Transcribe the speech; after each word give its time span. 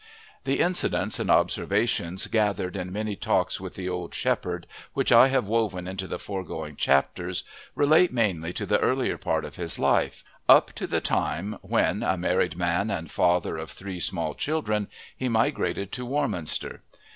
The 0.45 0.61
incidents 0.61 1.19
and 1.19 1.29
observations 1.29 2.25
gathered 2.25 2.75
in 2.75 2.91
many 2.91 3.15
talks 3.15 3.61
with 3.61 3.75
the 3.75 3.87
old 3.87 4.15
shepherd, 4.15 4.65
which 4.93 5.11
I 5.11 5.27
have 5.27 5.47
woven 5.47 5.87
into 5.87 6.07
the 6.07 6.17
foregoing 6.17 6.75
chapters, 6.75 7.43
relate 7.75 8.11
mainly 8.11 8.51
to 8.53 8.65
the 8.65 8.79
earlier 8.79 9.19
part 9.19 9.45
of 9.45 9.57
his 9.57 9.77
life, 9.77 10.23
up 10.49 10.71
to 10.73 10.87
the 10.87 11.01
time 11.01 11.59
when, 11.61 12.01
a 12.01 12.17
married 12.17 12.57
man 12.57 12.89
and 12.89 13.11
father 13.11 13.57
of 13.59 13.69
three 13.69 13.99
small 13.99 14.33
children, 14.33 14.87
he 15.15 15.29
migrated 15.29 15.91
to 15.91 16.05
Warminster. 16.07 16.81